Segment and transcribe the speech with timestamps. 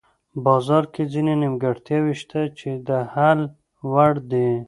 [0.45, 3.39] بازار کې ځینې نیمګړتیاوې شته چې د حل
[3.91, 4.51] وړ دي.